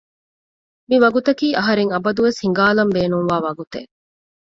މިވަގުތަކީ 0.89 1.47
އަހަރެން 1.57 1.91
އަބަދުވެސް 1.93 2.39
ހިނގާލަން 2.43 2.91
ބޭނުންވާ 2.95 3.37
ވަގުތެއް 3.45 3.89